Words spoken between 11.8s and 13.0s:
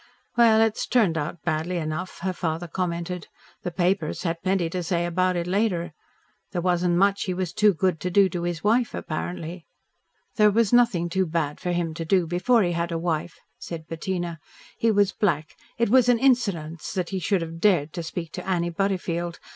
to do before he had a